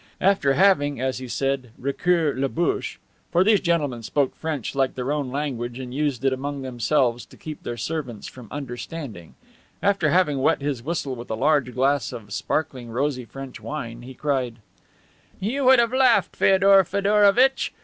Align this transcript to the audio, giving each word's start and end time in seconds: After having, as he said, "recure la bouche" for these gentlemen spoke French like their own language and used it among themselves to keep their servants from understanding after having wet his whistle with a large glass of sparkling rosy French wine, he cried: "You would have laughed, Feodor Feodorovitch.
After 0.19 0.53
having, 0.53 0.99
as 0.99 1.19
he 1.19 1.27
said, 1.27 1.69
"recure 1.79 2.33
la 2.35 2.47
bouche" 2.47 2.99
for 3.31 3.43
these 3.43 3.59
gentlemen 3.59 4.01
spoke 4.01 4.33
French 4.35 4.73
like 4.73 4.95
their 4.95 5.11
own 5.11 5.29
language 5.29 5.77
and 5.77 5.93
used 5.93 6.25
it 6.25 6.33
among 6.33 6.63
themselves 6.63 7.23
to 7.27 7.37
keep 7.37 7.61
their 7.61 7.77
servants 7.77 8.25
from 8.27 8.47
understanding 8.49 9.35
after 9.83 10.09
having 10.09 10.41
wet 10.41 10.59
his 10.59 10.81
whistle 10.81 11.15
with 11.15 11.29
a 11.29 11.35
large 11.35 11.75
glass 11.75 12.11
of 12.11 12.33
sparkling 12.33 12.89
rosy 12.89 13.25
French 13.25 13.59
wine, 13.59 14.01
he 14.01 14.15
cried: 14.15 14.55
"You 15.39 15.65
would 15.65 15.77
have 15.77 15.93
laughed, 15.93 16.35
Feodor 16.35 16.83
Feodorovitch. 16.83 17.71